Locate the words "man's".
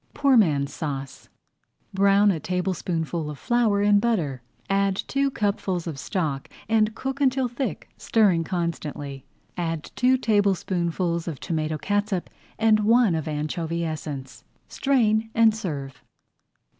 0.35-0.73